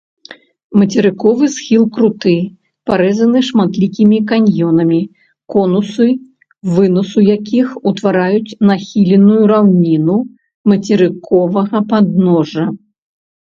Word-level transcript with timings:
Мацерыковы 0.81 1.45
схіл 1.55 1.83
круты, 1.97 2.31
парэзаны 2.89 3.39
шматлікімі 3.49 4.17
каньёнамі, 4.31 5.01
конусы 5.55 6.07
вынасу 6.75 7.19
якіх 7.35 7.67
утвараюць 7.91 8.55
нахіленую 8.69 9.39
раўніну 9.55 10.17
мацерыковага 10.73 11.77
падножжа. 11.93 12.65